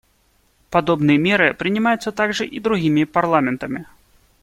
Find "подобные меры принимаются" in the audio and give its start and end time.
0.71-2.11